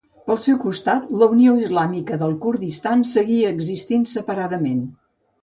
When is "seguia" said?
3.11-3.53